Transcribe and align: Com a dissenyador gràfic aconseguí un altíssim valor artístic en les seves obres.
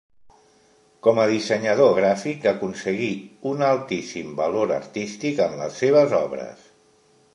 Com 1.07 1.19
a 1.23 1.25
dissenyador 1.31 1.91
gràfic 1.99 2.47
aconseguí 2.53 3.11
un 3.53 3.61
altíssim 3.67 4.33
valor 4.41 4.75
artístic 4.79 5.43
en 5.49 5.55
les 5.61 5.79
seves 5.83 6.17
obres. 6.25 6.67